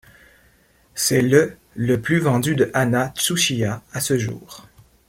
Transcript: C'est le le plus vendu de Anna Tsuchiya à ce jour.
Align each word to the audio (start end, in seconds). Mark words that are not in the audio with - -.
C'est 0.95 1.21
le 1.21 1.55
le 1.75 2.01
plus 2.01 2.17
vendu 2.17 2.55
de 2.55 2.71
Anna 2.73 3.09
Tsuchiya 3.15 3.83
à 3.93 4.01
ce 4.01 4.17
jour. 4.17 4.67